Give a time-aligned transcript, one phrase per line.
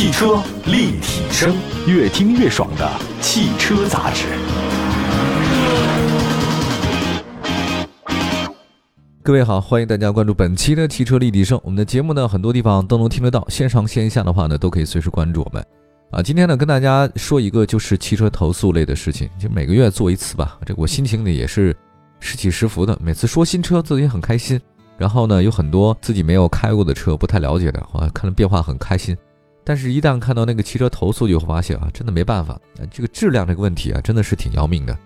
[0.00, 1.54] 汽车立体声，
[1.86, 4.24] 越听越爽的汽车杂志。
[9.22, 11.60] 各位好，欢迎大家关注本期的汽车立体声。
[11.62, 15.62] 我们的节目呢，很多地方都能听得到，线上线下的话呢，都可以随时关注我们。
[16.12, 20.58] 啊，今天呢，跟大家说一个就是汽车投诉类的事情，就每个月做一次吧。
[20.64, 21.76] 这个我心情呢也是
[22.20, 24.58] 时起时伏的，每次说新车自己很开心，
[24.96, 29.14] 然后呢有很多自己没有开过的车，不太了解的，啊，看了变化很开心。
[29.70, 32.60] 但是，一旦看到那个汽车投诉，就会发现啊，真的没办法，
[32.90, 34.98] 这个质量这个问题啊，真的是挺要命的。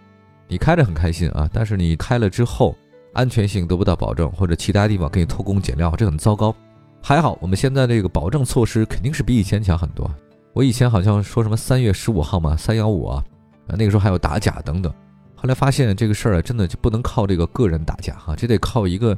[0.48, 2.74] 你开着很开心啊，但是你开了之后，
[3.12, 6.56] 安全性得不到保证，或者其他地方给你偷工减料，这很糟糕。
[7.02, 10.10] 还好，我们现在这个保证措施肯定是比以前强很多。
[10.54, 13.22] 我以前好像说什么三月十五号嘛，三幺五啊，
[13.66, 14.90] 那个时候还有打假等等，
[15.34, 19.14] 后来发现这个事儿啊，真的就不能靠这个个人打假哈，这得靠一个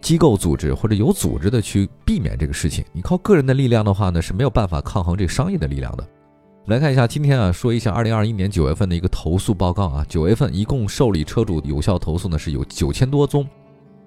[0.00, 2.84] 机构组织或者有组织的去避免这个事情。
[2.92, 6.06] 你靠个人的力量的话呢，是没有办法抗衡这商业的力量的。
[6.66, 13.44] 来看一下，今天啊，说一下二零二一年九月份的一个投诉报告啊，九月份一共受理车主有效投诉呢是有九千多宗，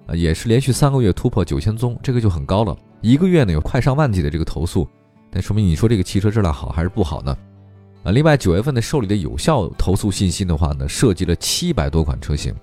[0.06, 4.88] 啊也是连续三个月突破九千宗，这个就很高了，一个月呢有快上万起的这个投诉。
[5.30, 7.36] 那说明你说这个汽车质量好还是不好呢？
[8.04, 12.54] 啊，另外九月份的受理的有效投诉信息的话呢，涉及了七百多款车型，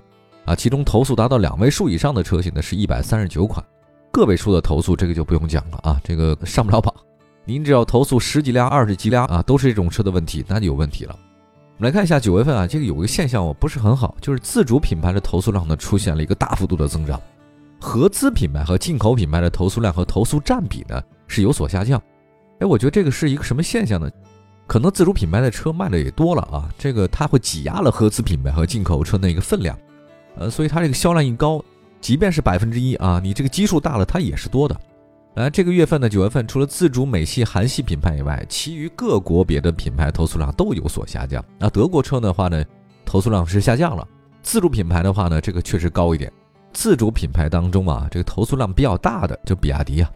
[0.45, 3.64] 啊，其中投诉达到两位数以上的车型呢是一百三十九款，
[4.11, 6.94] 个位数的投诉这个就不用讲了啊，这个上不了榜。
[7.45, 11.17] 您只要投诉十几辆、二十几辆啊，都是这种车的问题，那就有问题了。
[11.78, 17.20] 我们来看一下九月份啊，这个有个现象我不是很好，就是自主品牌的投诉量呢出现了一个大幅度的增长，
[17.80, 22.00] 合资品牌和进口品牌的投诉量和投诉占比呢是有所下降。
[22.59, 24.09] 哎，我觉得这个是一个什么现象呢？
[24.67, 29.76] 可能自主品牌的车卖的也多了啊，这个它会挤压了合资品牌和进口车那个分量，
[30.36, 31.64] 呃，所以它这个销量一高，
[32.00, 34.76] 即便是百分之一啊，你这个基数大了，它也是多的。
[35.36, 41.44] 来，这个月份呢九月份，除了自主美系、韩系品牌以外，其余各国别的品牌投诉量都有所下降。
[41.58, 42.64] 那德国车的话呢，
[43.05, 44.05] 投诉量是下降了；
[44.42, 46.32] 自主品牌的话呢，这个确实高一点。
[46.73, 50.11] 自主品牌当中啊，这个投诉量比较大的就比亚迪啊。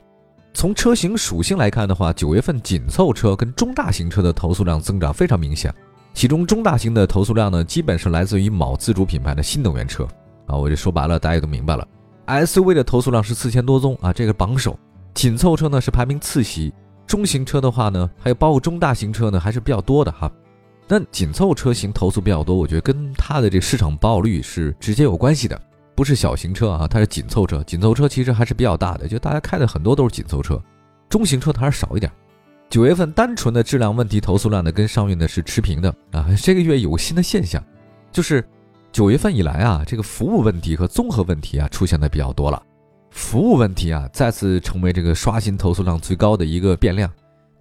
[0.54, 5.74] 从车型属性来看的话，九月份紧凑车跟中大型车的投诉量增长非常明显。
[6.16, 10.08] 其中中大型的投诉量呢，基本是来自于某自主品牌的新能源车
[10.48, 10.56] 啊。
[10.56, 11.86] 我这说白了，大家也都明白了。
[12.26, 14.80] SUV 的投诉量是四千多宗啊，这个榜首。
[15.14, 16.74] 紧凑车呢是排名次席，
[17.06, 20.32] 中型车的话呢，还有包括中大型车呢，还是比较多的哈。
[20.88, 25.62] 那紧凑车型投诉比较多，我觉得跟它的这市场保有率是直接有关系的。
[25.96, 27.62] 不是小型车啊，它是紧凑车。
[27.64, 30.62] 紧凑车其实还是比较大的，就大家开的很多都是紧凑车。
[31.10, 32.10] 中型车它还是少一点。
[32.70, 36.28] 九月份单纯的质量问题投诉量呢，跟上月呢是持平的啊。
[36.42, 37.64] 这个月有个新的现象，
[38.12, 38.46] 就是
[38.92, 42.62] 九月份以来啊，这个服务问题和综合问题啊出现的比较多了。
[43.12, 47.10] 服务问题啊，再次成为这个刷新投诉量最高的一个变量。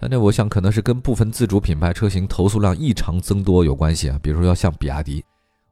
[0.00, 4.18] 那我想可能是跟部分自主品牌车型投诉量异常增多有关系啊。
[4.20, 5.24] 比如说要像比亚迪。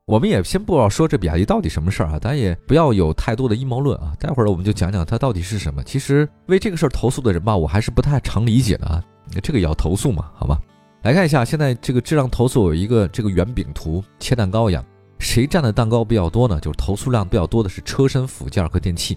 [0.04, 4.14] 我们也先不要说这比亚迪到底什么事儿啊，咱也不要有太多的阴谋论啊。
[4.19, 5.82] 待会儿我们就讲讲它到底是什么。
[5.82, 9.03] 其实为这个事儿投诉的人吧，我还是不太常理解的啊。
[9.41, 10.60] 这个也要投诉嘛，好吧？
[11.03, 14.84] 来看一下现在这个质量投诉有一个这个圆饼图，切蛋糕一样，
[15.19, 16.60] 谁占的蛋糕比较多呢？
[16.60, 19.16] 就是投诉量比较多的是车身附件和电器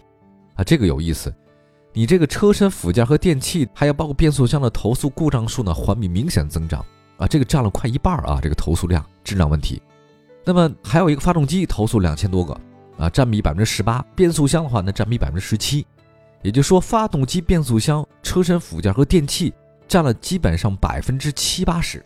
[0.55, 1.33] 啊，这个有意思。
[1.93, 6.83] 你这个车身附件和电器，还有包括变速箱的投诉故障数呢，环比明显增长
[7.17, 9.81] 啊，这个占了快一半啊，这个投诉量质量问题。
[10.43, 12.59] 那么还有一个发动机投诉两千多个
[12.97, 15.85] 啊，占比百分之十八；变速箱的话呢，占比百分之十七。
[16.41, 19.53] 也就是说，发动机、变速箱、车身附件和电器
[19.87, 22.05] 占了基本上百分之七八十。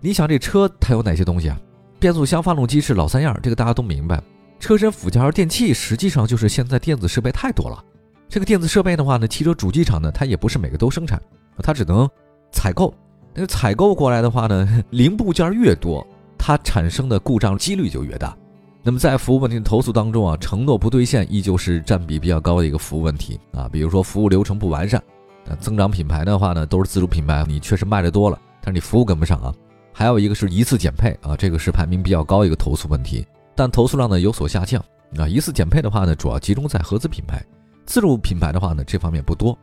[0.00, 1.60] 你想这车它有哪些东西啊？
[1.98, 4.20] 变速箱、发动机是老三样，这个大家都明白。
[4.58, 7.84] 车身附件和电器实际上就是现在电子设备太多了。
[8.28, 11.20] 这个电子设备的话呢，汽车主机厂呢，它也不是每个都生产，
[11.62, 12.08] 它只能
[12.50, 12.92] 采购。
[13.34, 16.06] 那采购过来的话呢，零部件越多。
[16.44, 18.36] 它产生的故障几率就越大。
[18.82, 23.68] 那么在服务问题的投诉当中啊，承诺不兑现依旧是占比比较高的一个服务问题啊。
[23.70, 25.00] 比如说服务流程不完善，
[25.44, 29.52] 那增长品牌的话呢，都是自主品牌，你确实卖的多了，但是你服务跟不上啊。
[29.92, 34.82] 还有一个是一次减配啊，这个是排名比较高一个投诉问题，但投诉量呢有所下降
[35.16, 35.28] 啊。
[35.28, 37.44] 一次减配的话呢，主要集中在合资品牌，
[37.84, 39.56] 自主品牌的话呢，这方面不多。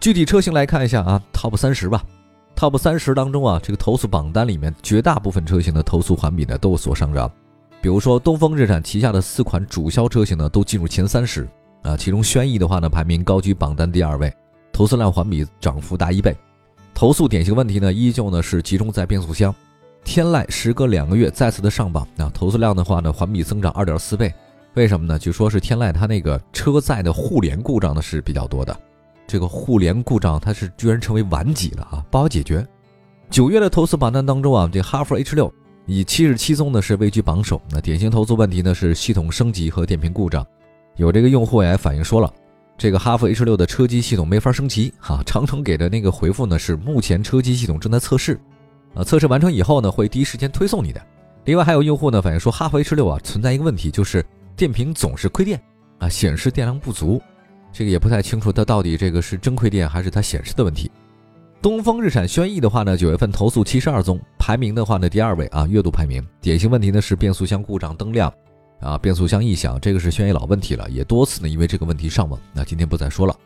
[0.00, 2.02] 具体车型来看一下啊，Top 三十吧。
[2.56, 7.30] Top 三十当中啊，这个投诉榜单里面绝大部分车型的投诉环比呢都有所上涨。
[7.80, 11.48] 比如说东风日产旗下的四款主销车型呢都进入前三十
[11.82, 14.30] 啊，其中轩逸的话呢排名高居榜单第二位，
[14.72, 16.36] 投诉量环比涨幅大一倍。
[16.94, 19.54] 投诉典型问题呢依旧呢是集中在变速箱。
[20.04, 24.32] 天籁时隔两个月再次的上榜啊，投诉量的话呢环比增长二点四倍。
[24.74, 25.18] 为什么呢？
[25.18, 28.78] 据说是天籁它那个车载的互联故障呢是比较多的。
[29.26, 32.66] 这个互联故障它是居然成为顽疾了啊，不好解决。
[33.28, 35.52] 九月的投诉榜单当中啊，这哈弗 H 六
[35.86, 37.60] 以七十七宗呢是位居榜首。
[37.70, 40.46] 那典型投诉问题呢是系统升级和电瓶故障。
[40.96, 42.32] 有这个用户也反映说了，
[42.80, 48.40] 这个哈弗 H 六的车机系统没法升级哈，长城给的那个回复呢是目前车机系统正在测试，
[48.94, 51.06] 啊，测试完成以后呢会第一时间推送你的。
[51.44, 54.24] 另外还有用户呢反映说，哈弗 H 六啊存在一个问题，就是
[54.56, 55.60] 电瓶总是亏电
[55.98, 57.20] 啊，显示电量不足。
[57.70, 60.90] 这个也不太清楚，它到底这个是真亏电还是它显示的问题。
[61.60, 66.26] 东风日产轩逸的话呢，九月份投诉七十二宗，排名的话呢第二位啊，月度排名。
[66.40, 68.32] 典型问题呢是变速箱故障灯亮，
[68.80, 72.40] 啊，变速箱异响，这个是轩逸老问题了，也多次呢因为这个问题上网。
[72.52, 73.36] 那今天不再说了。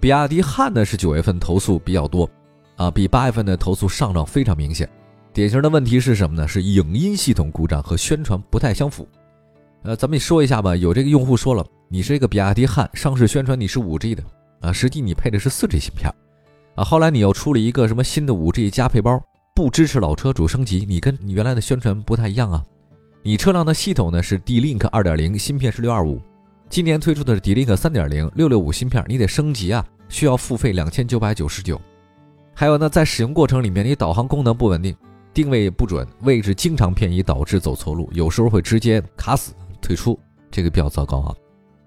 [0.00, 2.28] 比亚迪汉呢是九月份投诉比较多，
[2.76, 4.88] 啊，比八月份的投诉上涨非常明显。
[5.32, 6.48] 典型的问题是什么呢？
[6.48, 9.06] 是影音系统故障和宣传不太相符。
[9.82, 11.64] 呃，咱们说一下吧，有这个用户说了。
[11.88, 14.22] 你是一个比亚迪汉，上市宣传你是五 G 的
[14.60, 16.12] 啊，实际你配的是四 G 芯片
[16.74, 16.82] 啊。
[16.82, 19.22] 后来你又出了一个什么新的五 G 加配包，
[19.54, 22.64] 不支持老车主升级，你跟你原来的宣传不太一样啊。
[23.22, 26.18] 你车辆的系统呢是 D-Link 二点零，芯片是六二五，
[26.70, 31.78] 今年推出的是 D-Link 三点零，六六五芯片，你得升级啊，需要付费两千九百九十九。
[32.54, 34.96] 还有呢，在使用过程里面，你导航功能不稳定，
[35.34, 39.52] 定位不准，位置经常偏移，导致走错路，有时候会直接卡死
[39.82, 40.18] 退出，
[40.50, 41.34] 这个比较糟糕啊。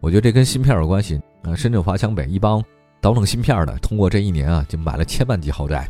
[0.02, 1.56] 我觉得这跟芯片有关系啊！
[1.56, 2.64] 深圳华强北一帮
[3.02, 5.90] 倒腾芯片的，通过这一年啊，就买了千万级豪宅，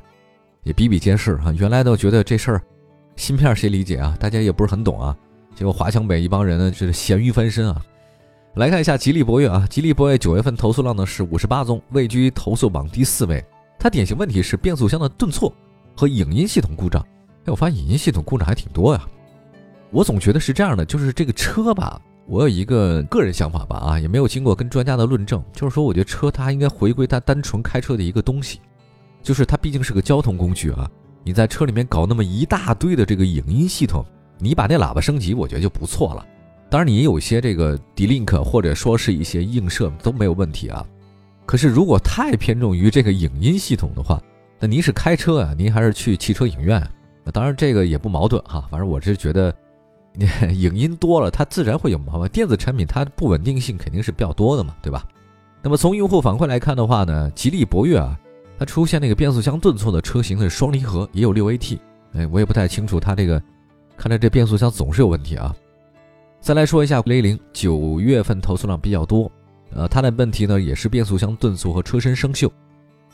[0.64, 1.54] 也比比皆是啊。
[1.58, 2.62] 原来都觉得这事儿，
[3.18, 4.16] 芯片谁理解啊？
[4.22, 5.14] 大家也不是很懂啊。
[5.56, 7.82] 结果华强北一帮人呢，就是咸鱼翻身啊。
[8.56, 13.44] 来看一下吉利博越啊，吉利博越九月份投诉量呢是五十八宗，位居投诉榜第四位。
[13.80, 15.54] 它典型问题是变速箱的顿挫
[15.96, 17.02] 和影音系统故障。
[17.46, 19.04] 哎，我发现影音系统故障还挺多呀。
[19.92, 22.00] 我总觉得是这样的，就是这个车吧。
[22.26, 28.62] 我有一个个人想法吧，啊，也没有经过跟专家的论证，就是说，我觉得车它应该回归它单纯开车的一个东西，
[29.22, 30.90] 就是它毕竟是个交通工具啊。
[31.24, 34.06] 你在车里面搞那么一大堆的这个影音系统，
[34.44, 36.26] 你把那喇叭升级，我觉得就不错了。
[36.70, 40.86] 当然，你有一些这个 D-Link 或者说是一些映射都没有问题啊。
[41.46, 44.22] 可是如果太偏重于这个影音系统的话，
[44.60, 46.86] 那您是开车啊，您还是去汽车影院？
[47.24, 49.54] 那当然这个也不矛盾哈，反正我是觉得。
[50.16, 50.28] 你
[50.62, 52.28] 影音多了，它自然会有毛病。
[52.28, 55.04] 电子产品它不稳定性肯定是比较多的嘛，对吧？
[55.64, 58.16] 那么从用户反馈来看的话呢，吉利博越啊，
[58.60, 61.80] 它出现那个变速箱顿挫的车型是双离合，也有六 AT。
[62.14, 63.42] 哎，我也不太清楚它这个，
[64.04, 65.56] 看来这变速箱总是有问题啊。
[66.42, 69.32] 再来说一下雷凌，九月份投诉量比较多，
[69.74, 72.52] 呃，它的问题呢也是变速箱顿挫和车身生锈。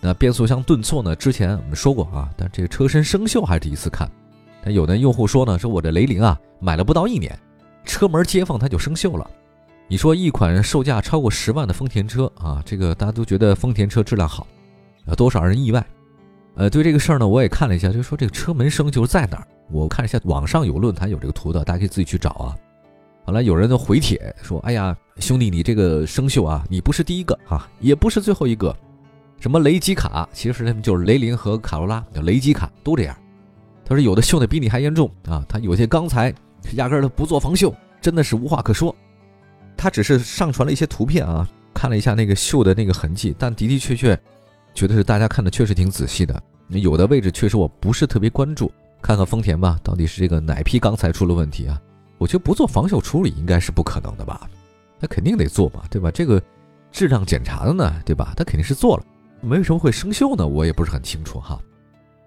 [0.01, 4.09] 那变速箱顿挫呢，之前我们说过啊，但这个车身生锈还是第一次看。
[4.63, 7.37] 但有的用户说呢，说我这雷凌啊买了不到一年，
[7.85, 9.29] 车门接缝它就生锈了。
[9.87, 14.47] 你说一款售价超过十万的丰田车啊，这个大家都觉得丰田车质量好，
[15.05, 15.85] 呃多少人意外？
[16.55, 19.47] 呃，对这个事儿呢，我也看了一下，就说这个车门生锈在哪儿？
[19.71, 22.55] 我看一下网上有论坛有这个图的，大家可以自己去找啊。
[23.25, 28.75] 后来有人都回帖说，哎呀，兄弟，你这个生锈啊，你不是第一个啊，也不是最后一个。
[29.39, 33.15] 什么雷吉卡，其实他们就是雷凌和卡罗拉，叫雷吉卡都这样。
[33.85, 35.45] 他说有的锈的比你还严重啊！
[35.47, 36.33] 他有些钢材
[36.73, 38.95] 压根儿都不做防锈，真的是无话可说。
[39.77, 44.19] 他只是上传了一些图片啊，看了一下那个锈的那个痕迹，但的的确确
[44.73, 46.41] 觉得是大家看的确实挺仔细的。
[46.67, 51.79] 有的位置确实我不是特别关注，看看丰田吧，到底是这个哪批钢材出了问题啊？
[52.17, 54.49] 我觉得不做防锈处理应该是不可能的吧？
[54.99, 56.11] 那肯定得做嘛，对吧？
[56.11, 56.41] 这个
[56.91, 58.33] 质量检查的呢，对吧？
[58.35, 59.03] 他肯定是做了，
[59.43, 60.45] 为什么会生锈呢？
[60.45, 61.57] 我也不是很清楚哈。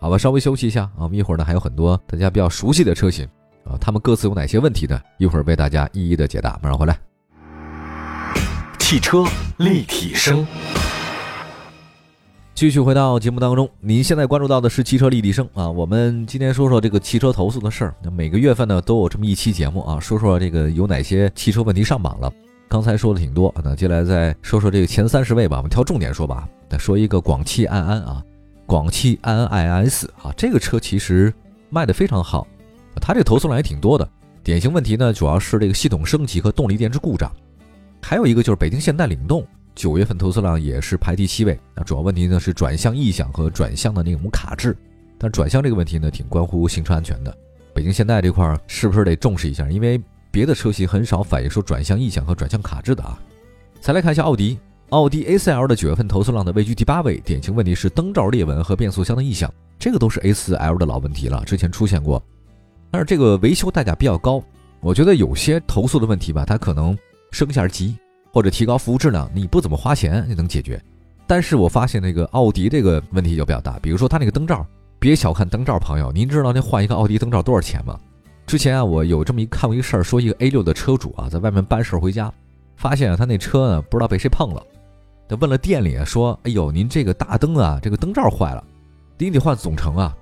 [0.00, 3.29] 好吧，稍微休息一下啊，我们一会儿呢还有很多大家比较熟悉的车型
[3.64, 5.00] 啊，他们各自有哪些问题呢？
[5.19, 6.59] 一会儿为大家一一的解答。
[6.62, 6.99] 马上回来。
[8.79, 9.25] 汽车
[9.59, 10.47] 立体声，
[12.62, 13.69] 继续回到节目当中。
[13.81, 17.95] 您现在关注到的是汽车立体声啊，我们今天说说这个汽车投诉的事儿。
[18.00, 22.33] 那每个月份呢都有这么一期节目啊，说说这个有哪些汽车问题上榜了。
[22.69, 26.49] 刚才说的挺多，那接下来再说说这个前三十位吧，我们挑重点说吧。
[26.69, 28.23] 再说一个广汽安安啊。
[28.64, 31.35] 广汽安安 IS 啊，这个车其实
[31.69, 32.47] 卖的非常好，
[33.00, 34.09] 它这个投诉量也挺多的。
[34.45, 37.28] 典型问题呢，主要是这个系统升级和动力电池故障，
[38.00, 41.59] 还有一个就是北京现代领动，九月份投诉量也是排第七位。
[41.75, 44.76] 那主要问题呢是转向异响和转向的那种卡滞，
[45.19, 47.37] 但转向这个问题呢挺关乎行车安全的。
[47.75, 49.69] 北京现代这块是不是得重视一下？
[49.71, 50.00] 因为
[50.31, 53.19] 别的车型很少反映说转向异响和转向卡滞的啊。
[53.81, 54.59] 再来看一下奥迪。
[54.91, 62.23] 奥迪 A4L 的九月份投诉量呢位居第八位，典型问题是灯罩裂纹和变速箱的异响，这个都是 A4L 的老问题了，之前出现过，
[62.91, 64.45] 但是这个维修代价比较高，
[64.81, 66.95] 我觉得有些投诉的问题吧，它可能
[67.31, 67.97] 升下级
[68.33, 70.83] 或者提高服务质量，你不怎么花钱就能解决，
[71.27, 74.67] 但是我发现那个奥迪这个问题就比较大，比如说它那个灯罩，
[74.99, 77.99] 别小看灯罩，朋友，您知道那换一个奥迪灯罩多少钱吗？
[78.47, 82.33] 之前啊，我有这么一看过一个事儿，说一个 A 六的车主啊，在外面办事儿回家，
[82.77, 84.62] 发现啊他那车呢不知道被谁碰了，
[85.29, 88.65] 他问了店里说，哎呦，您这个大灯啊，这个灯罩坏了，
[89.19, 90.17] 您得换总成啊，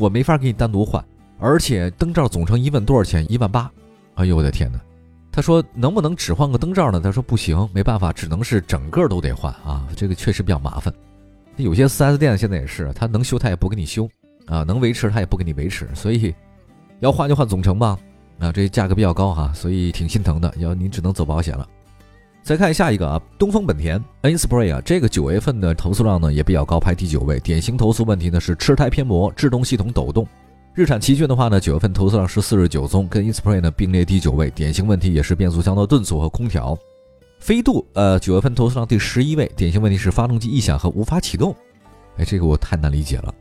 [0.00, 1.04] 我没法给你单独换，
[1.38, 3.26] 而且灯罩总成一问多少钱？
[3.30, 3.70] 一万八，
[4.14, 4.80] 哎呦我的天哪！
[5.36, 6.98] 他说能不能只换个灯罩呢？
[6.98, 10.90] 他说不行，没办法，只能是整个都得换啊，这个确实比较麻烦。
[11.56, 14.08] 有些 4S 店现在也是，他能修他也不给你修
[14.46, 16.34] 啊，能维持他也不给你维持，所以
[17.00, 17.98] 要换就换总成吧。
[18.38, 21.68] 啊，这价格比较高哈，所以挺心疼的，要您只能走保险了。
[22.42, 27.38] 再看下一个啊，东风本田 N Spray 啊，这个九月份的投诉量呢也比较高，排第九位。
[27.40, 30.26] 典型投诉问题呢是车胎偏磨、制动系统抖动。
[30.76, 34.50] 日产奇骏的话呢，九月份投诉量是四十九宗，跟 Inspire 呢并列第九位。
[34.50, 36.76] 典型问题也是变速箱的顿挫和空调。
[37.38, 41.56] 飞度呃，九月份投诉量第十一位，典型问题是发动机异响和无法启动。
[42.18, 43.34] 哎，这个我太难理解了。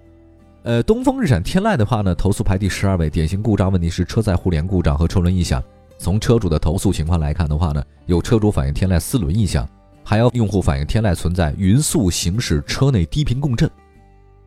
[0.64, 5.62] 呃，东风日产天籁的话呢，投诉排第十二位，典型故障问题是车载互联故障和车轮异响。
[5.98, 9.68] 从车主的投诉情况来看的话呢，有车主反映天籁四轮异响，
[10.06, 13.70] 还有用户反映天籁存在匀速行驶车内低频共振。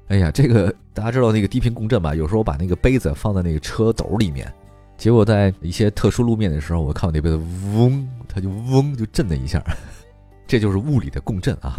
[0.08, 2.14] 哎呀，这个大家知道那个低频共振吧？
[2.14, 4.50] 有时候我把那个杯子放在那个车斗里面，
[4.96, 7.36] 结果在一些特殊路面的时候，我看我那杯子
[7.74, 9.62] 嗡，它就嗡就震了一下，
[10.48, 11.78] 这就是物理的共振啊。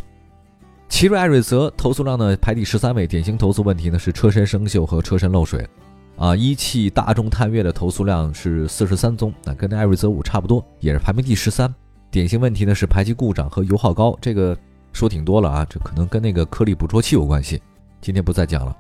[0.90, 5.68] 奇瑞艾瑞泽投诉量呢排第十三位，典型投诉问题呢是车身生锈和车身漏水。
[6.16, 11.74] 啊，一汽大众探岳的投诉量是四十三宗，那跟那艾瑞泽五差不多，也是排名第十三。
[12.12, 14.58] 典型问题呢是排气故障和油耗高，这个
[14.92, 17.62] 说挺多了啊，这可能跟那个颗粒捕捉器有关系。
[18.02, 18.76] 今天不再讲了。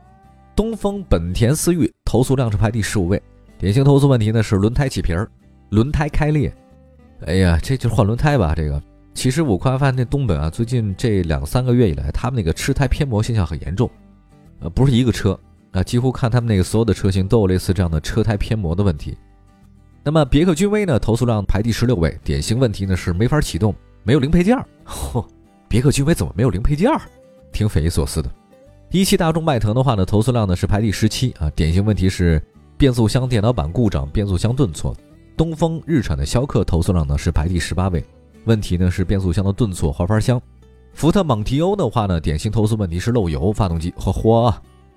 [0.55, 3.21] 东风本田思域投诉量是排第十五位，
[3.57, 5.29] 典型投诉问题呢是轮胎起皮儿、
[5.69, 6.53] 轮胎开裂。
[7.25, 8.53] 哎呀，这就是换轮胎吧？
[8.55, 8.81] 这个
[9.13, 13.89] 其实我快发现那东本啊，最近这两三个月以来，他们那个吃胎偏磨现象很严重。
[14.59, 15.39] 呃，不是一个车
[15.71, 19.17] 啊，几乎看他们那个所有的车型都有类似这样的车胎偏磨的问题。
[20.03, 24.65] 那么别克君威呢，投诉量排第十六位，典型问题呢是没法启动，没有零配件儿。
[24.85, 25.25] 嚯，
[25.67, 27.01] 别克君威怎么没有零配件儿？
[27.51, 28.29] 挺匪夷所思的。
[28.91, 32.41] 一汽大众迈腾的话呢，投诉量呢是排第十七啊，典型问题是
[32.75, 34.95] 变速箱电脑板故障、变速箱顿挫。
[35.37, 38.03] 东风日产的逍客投诉量呢是排第十八位，
[38.45, 40.41] 问题呢是变速箱的顿挫、滑阀箱。
[40.93, 44.51] 福特蒙迪欧的话呢，典型投诉问题是漏油、发动机嚯嚯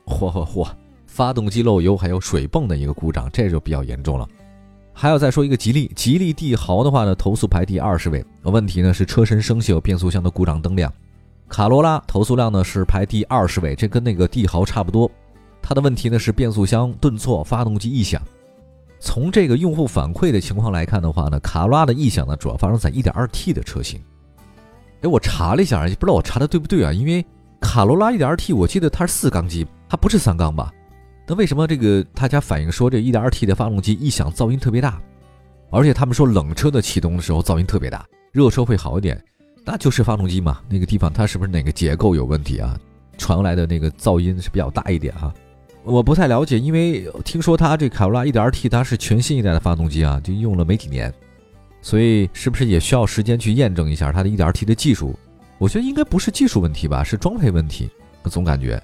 [0.07, 0.67] 嚯嚯嚯，
[1.07, 4.27] 发动机漏油还有水泵的一个故障，这就比较严重了。
[4.95, 10.91] 还要再说一个吉利，吉利帝豪的话呢，投诉排第二十位，问题呢是车身生锈、变速箱的故障灯亮。
[11.53, 15.09] 卡罗拉投诉量呢是排第二十位，这跟那个帝豪差不多。
[15.61, 18.23] 它的问题呢是变速箱顿挫、发动机异响。
[18.99, 24.01] 从这个用户反馈的情况来看的话呢，卡罗拉的异响呢主要发生在 1.2T 的车型。
[25.03, 26.91] 哎，我查了一下，不知道我查的对不对啊？
[26.91, 27.23] 因为
[27.61, 30.73] 卡罗拉 1.2T 我记得它是四缸机，它不是三缸吧？
[31.29, 34.99] 那为什么这个大家反映说这 1.2T 的发动机异响噪音特别大？
[35.71, 39.23] 而且他们说冷车的启动的时候噪音特别大，热车会好一点。
[39.65, 42.79] 那就是发动机嘛，那个地方它是不是哪个结构有问题啊？
[43.19, 45.33] 传来的那个噪音是比较大一点哈。
[45.85, 51.13] 我不太了解，因为听说它这卡罗拉 1.2T 它是全新一代的发动机啊，就用了没几年，
[51.81, 55.17] 所以是不是也需要时间去验证一下它的 1.2T 的技术？
[55.59, 57.89] 我觉得应该不是技术问题吧，是装配问题。
[58.23, 58.83] 我总感觉，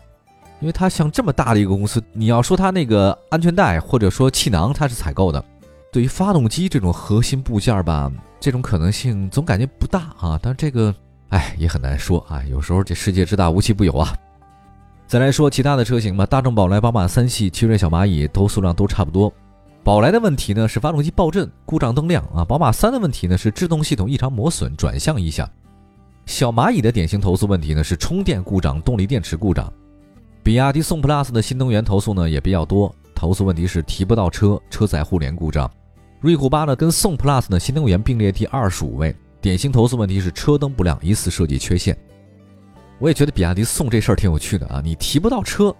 [0.60, 5.44] 因为它像这么大的一个公司，你要说它那个安全带或者说气囊它是采购的，
[5.92, 8.12] 对于发动机这种核心部件吧。
[8.40, 10.94] 这种可能性总感觉不大啊，但这个，
[11.30, 12.42] 哎，也很难说啊。
[12.48, 14.14] 有时候这世界之大，无奇不有啊。
[15.06, 19.32] 再来说其他的车型吧，大众宝来、宝马三系、奇瑞小蚂蚁投诉量都差不多。
[19.82, 22.44] 宝来的问题呢是发动机爆震、故障灯亮啊。
[22.44, 25.48] 宝马三的问题呢是制动系统异常磨损、转向异响。
[26.26, 29.72] 小蚂蚁的典型投诉问题呢是充电故障、动力电池故障。
[30.42, 35.70] 比亚迪宋 PLUS 的新能源投诉呢也比较多，投诉问题是提不到车、车载互联故障。
[36.20, 41.96] 瑞虎八呢，跟宋 Plus 呢新能源并列第二十五位，典型投诉问题是车灯不亮，疑似设计缺陷。
[42.98, 45.72] 我也觉得比亚迪宋这事儿挺有趣的啊，你提不到车，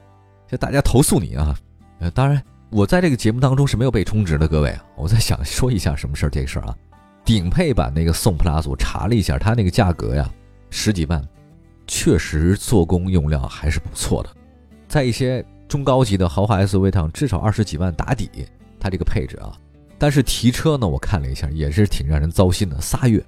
[0.46, 1.58] 就大家投诉你啊。
[1.98, 2.40] 呃， 当然
[2.70, 6.76] 我在这个节目当中是没有被充值的，各位，我在想说一下什么事儿这事儿啊。
[7.24, 10.32] 顶配版那个宋 Plus 我查了一下，它那个价格呀
[10.70, 11.20] 十几万，
[11.88, 14.30] 确实做工用料还是不错的，
[14.86, 18.30] 在一些中高级的豪华 SUV 上至少二十几万打底，
[18.78, 19.52] 它这个配置啊。
[19.98, 23.22] 但是提车呢，我看了一下，也是挺让人糟心的，仨月。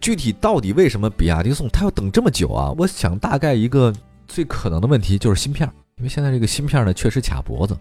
[0.00, 2.74] 具体到底为什么比亚迪宋它要等这么久啊？
[2.76, 3.94] 我想大概一个
[4.26, 7.76] 最可能的问题就是芯片，因为现在这个芯片呢确实卡脖子。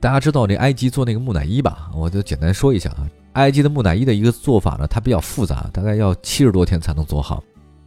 [0.00, 1.88] 大家知道这埃及做那个木乃伊吧？
[1.94, 7.40] 我就简单说一下啊，埃及的木乃伊的一个做法呢，它比较复杂，大概要七十多天才能做好。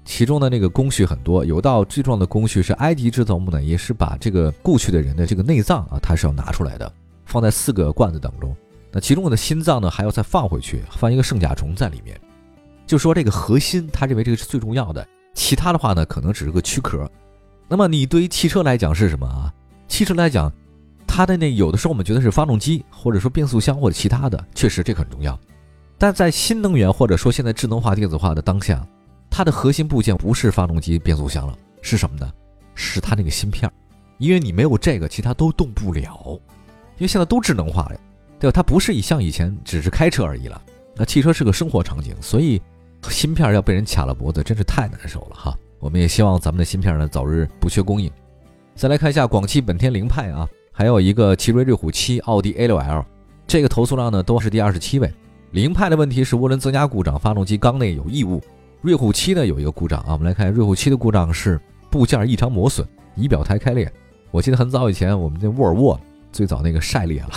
[0.05, 6.89] 其中的那个工序很多，有道最重要的工序是埃及制造木乃伊是把这个故去的人的这个内脏啊，它是要拿出来的，
[7.25, 8.55] 放在四个罐子当中。
[8.95, 12.17] 那其中的心脏呢，还要再放回去，放一个圣甲虫在里面。
[12.87, 17.05] 就说这个核心，他认为这个是最重要的，其他的话呢，可能只是个躯壳。
[17.67, 19.53] 那么你对于汽车来讲是什么啊？
[19.89, 20.49] 汽车来讲，
[21.05, 25.37] 它的那有的时候我们觉得是发动机，或者说变速箱或者其他的，确实这个很重要。
[25.97, 28.87] 但在新能源或者说现在智能化、电子化的当下，
[29.29, 32.31] 它的核心部件不是发动机、变速箱了，是什么呢？
[32.75, 33.69] 是它那个芯片，
[34.19, 36.39] 因为你没有这个，其他都动不了。
[36.97, 37.99] 因为现在都智能化了，
[38.39, 38.51] 对吧？
[38.53, 40.61] 它不是以像以前只是开车而已了。
[40.95, 42.61] 那汽车是个生活场景，所以
[43.09, 45.57] 芯片要被人卡了脖子，真是太难受了哈。
[45.79, 48.09] 我们也希望咱们的芯片呢早日不缺供应。
[48.75, 53.05] 再来看一下广汽本田凌派啊，还有一个奇瑞瑞虎七、奥迪 A6L，
[53.45, 55.13] 这个投诉量呢都是第二十七位。
[55.51, 58.41] 凌派的问题是涡轮增压故障，发动机缸内有异物。
[58.81, 63.91] 瑞虎七呢有一个故障啊，我们来看瑞虎七的故障是部件异常磨损，仪表台开裂。
[64.31, 65.99] 我记得很早以前我们那沃尔沃
[66.31, 67.29] 最早那个晒裂了，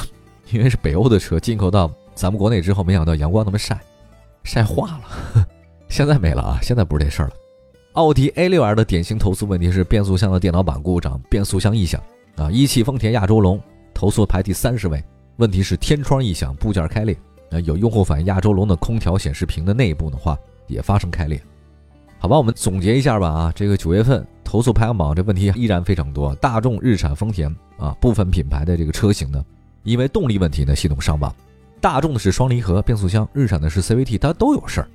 [0.51, 3.79] 因为是北欧的车进口到咱们国内之后，没想到阳光那么晒，
[4.45, 5.47] 晒化了。
[5.89, 7.35] 现在没了啊，现在不是这事儿了。
[7.95, 12.01] 奥迪 A6L 的典型投诉问题是变速箱的电脑板故障，变速箱异响
[12.37, 12.51] 啊。
[12.51, 13.61] 一汽丰田亚洲龙
[13.93, 15.03] 投诉排第三十位，
[15.37, 17.17] 问题是天窗异响，部件开裂。
[17.51, 20.37] 呃，有用户反映亚洲龙的空调显示屏的内部的话
[20.67, 21.41] 也发生开裂，
[22.19, 29.43] 好吧，我们总结一下吧啊，这个九月份投诉排行榜这问题依然非常多，大众、日产、丰田啊，部分品牌的这个车型呢，
[29.89, 31.35] 因为动力问题呢系统上榜，
[31.81, 34.89] 大众的是双离合变速箱，日产的是 CVT，它都有事儿。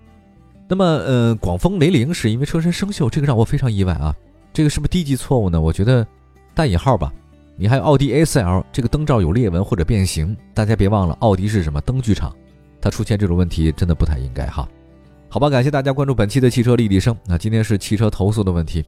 [0.68, 4.16] 那么，呃，广丰雷凌是因为车身生锈，这个让我非常意外啊，
[4.54, 5.60] 这个是不是低级错误呢？
[5.60, 6.06] 我觉得
[6.54, 7.12] 带引号吧。
[7.56, 12.34] 你还有奥迪 A4L 这个灯罩有裂纹或者变形，大家别忘了，奥迪是什么灯具厂。
[12.82, 14.68] 它出现这种问题真的不太应该哈，
[15.30, 17.16] 好吧，感谢大家关注本期的汽车立体声。
[17.26, 18.84] 那今天是汽车投诉的问题，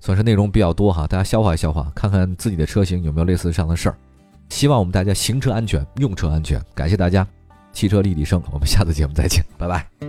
[0.00, 3.96] 算是内容比较多哈，大家消化消化，看看自己的车型有没有类似这样的事儿。
[4.48, 6.60] 希望我们大家行车安全，用车安全。
[6.74, 7.26] 感谢大家，
[7.72, 10.07] 汽车立体声，我们下次节目再见，拜拜。